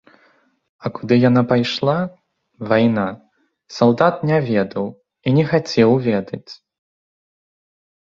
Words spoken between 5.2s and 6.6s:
і не хацеў ведаць.